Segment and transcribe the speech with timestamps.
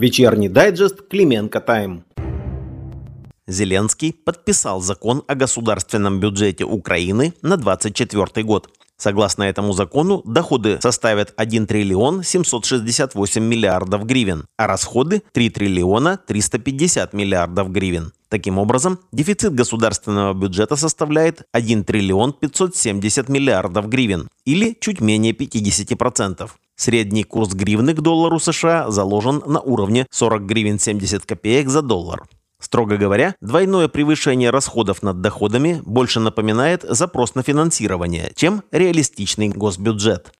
[0.00, 2.04] Вечерний дайджест Клименко Тайм.
[3.46, 8.70] Зеленский подписал закон о государственном бюджете Украины на 2024 год.
[8.96, 17.12] Согласно этому закону, доходы составят 1 триллион 768 миллиардов гривен, а расходы 3 триллиона 350
[17.12, 18.12] миллиардов гривен.
[18.30, 26.48] Таким образом, дефицит государственного бюджета составляет 1 триллион 570 миллиардов гривен, или чуть менее 50%.
[26.80, 32.22] Средний курс гривны к доллару США заложен на уровне 40 гривен 70 копеек за доллар.
[32.58, 40.32] Строго говоря, двойное превышение расходов над доходами больше напоминает запрос на финансирование, чем реалистичный госбюджет.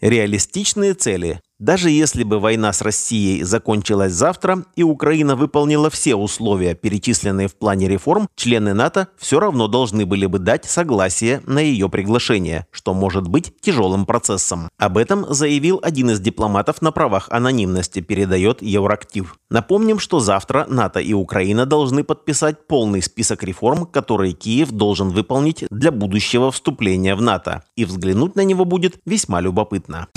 [0.00, 6.74] Реалистичные цели даже если бы война с Россией закончилась завтра и Украина выполнила все условия,
[6.74, 11.90] перечисленные в плане реформ, члены НАТО все равно должны были бы дать согласие на ее
[11.90, 14.70] приглашение, что может быть тяжелым процессом.
[14.78, 19.36] Об этом заявил один из дипломатов на правах анонимности, передает Евроактив.
[19.50, 25.64] Напомним, что завтра НАТО и Украина должны подписать полный список реформ, которые Киев должен выполнить
[25.70, 27.64] для будущего вступления в НАТО.
[27.76, 30.08] И взглянуть на него будет весьма любопытно.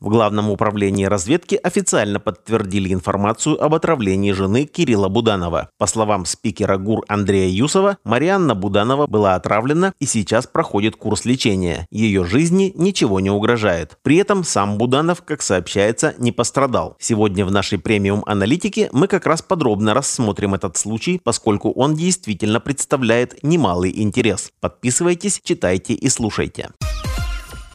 [0.00, 5.68] В Главном управлении разведки официально подтвердили информацию об отравлении жены Кирилла Буданова.
[5.76, 11.86] По словам спикера ГУР Андрея Юсова, Марианна Буданова была отравлена и сейчас проходит курс лечения.
[11.90, 13.98] Ее жизни ничего не угрожает.
[14.02, 16.96] При этом сам Буданов, как сообщается, не пострадал.
[16.98, 23.42] Сегодня в нашей премиум-аналитике мы как раз подробно рассмотрим этот случай, поскольку он действительно представляет
[23.42, 24.50] немалый интерес.
[24.60, 26.70] Подписывайтесь, читайте и слушайте.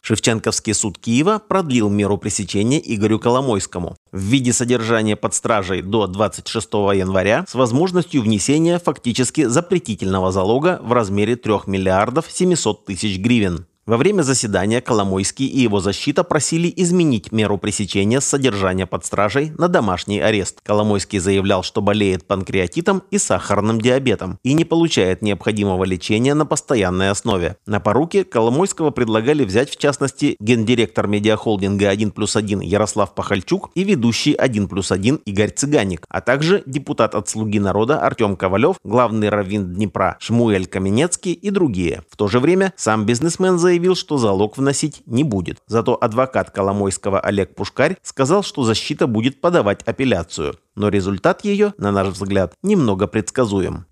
[0.06, 6.72] Шевченковский суд Киева продлил меру пресечения Игорю Коломойскому в виде содержания под стражей до 26
[6.94, 13.66] января с возможностью внесения фактически запретительного залога в размере 3 миллиардов 700 тысяч гривен.
[13.86, 19.68] Во время заседания Коломойский и его защита просили изменить меру пресечения содержания под стражей на
[19.68, 20.58] домашний арест.
[20.64, 27.10] Коломойский заявлял, что болеет панкреатитом и сахарным диабетом и не получает необходимого лечения на постоянной
[27.10, 27.58] основе.
[27.64, 33.84] На поруки Коломойского предлагали взять в частности гендиректор медиахолдинга 1 плюс 1 Ярослав Пахальчук и
[33.84, 39.28] ведущий 1 плюс 1 Игорь Цыганик, а также депутат от «Слуги народа» Артем Ковалев, главный
[39.28, 42.02] раввин Днепра Шмуэль Каменецкий и другие.
[42.10, 45.58] В то же время сам бизнесмен заявил, заявил, что залог вносить не будет.
[45.66, 50.54] Зато адвокат Коломойского Олег Пушкарь сказал, что защита будет подавать апелляцию.
[50.76, 53.84] Но результат ее, на наш взгляд, немного предсказуем.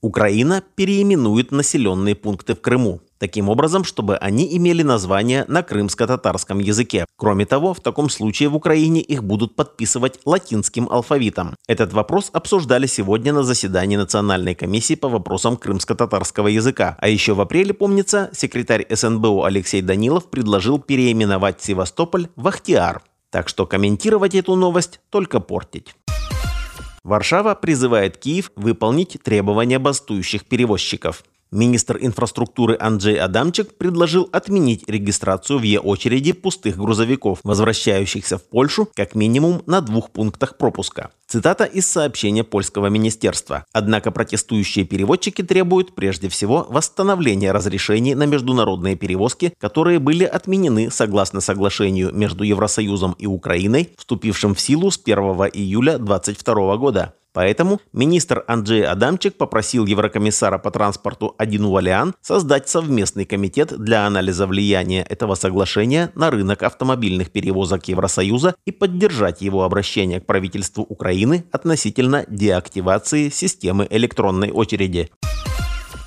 [0.00, 7.04] Украина переименует населенные пункты в Крыму таким образом, чтобы они имели название на крымско-татарском языке.
[7.16, 11.54] Кроме того, в таком случае в Украине их будут подписывать латинским алфавитом.
[11.68, 16.96] Этот вопрос обсуждали сегодня на заседании Национальной комиссии по вопросам крымско-татарского языка.
[16.98, 23.02] А еще в апреле, помнится, секретарь СНБУ Алексей Данилов предложил переименовать Севастополь в Ахтиар.
[23.30, 25.94] Так что комментировать эту новость только портить.
[27.04, 31.22] Варшава призывает Киев выполнить требования бастующих перевозчиков.
[31.52, 39.16] Министр инфраструктуры Анджей Адамчик предложил отменить регистрацию в Е-очереди пустых грузовиков, возвращающихся в Польшу как
[39.16, 41.10] минимум на двух пунктах пропуска.
[41.26, 43.64] Цитата из сообщения польского министерства.
[43.72, 51.40] Однако протестующие переводчики требуют прежде всего восстановления разрешений на международные перевозки, которые были отменены согласно
[51.40, 55.18] соглашению между Евросоюзом и Украиной, вступившим в силу с 1
[55.52, 57.14] июля 2022 года.
[57.32, 64.46] Поэтому министр Анджей Адамчик попросил еврокомиссара по транспорту Адину Валиан создать совместный комитет для анализа
[64.46, 71.44] влияния этого соглашения на рынок автомобильных перевозок Евросоюза и поддержать его обращение к правительству Украины
[71.52, 75.10] относительно деактивации системы электронной очереди.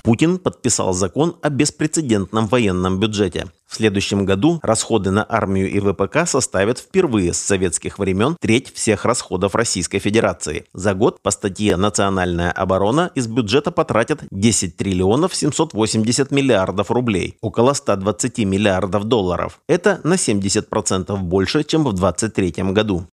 [0.04, 3.46] Путин подписал закон о беспрецедентном военном бюджете.
[3.66, 9.06] В следующем году расходы на армию и ВПК составят впервые с советских времен треть всех
[9.06, 10.66] расходов Российской Федерации.
[10.74, 17.72] За год по статье «Национальная оборона» из бюджета потратят 10 триллионов 780 миллиардов рублей, около
[17.72, 19.58] 120 миллиардов долларов.
[19.66, 23.06] Это на 70% больше, чем в 2023 году.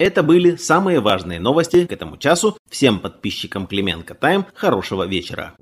[0.00, 2.56] Это были самые важные новости к этому часу.
[2.70, 5.54] Всем подписчикам Клименко Тайм хорошего вечера.